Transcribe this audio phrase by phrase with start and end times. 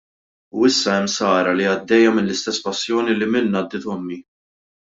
[0.59, 4.23] U issa hemm Sara li għaddejja mill-istess passjoni li minnha għaddiet ommi.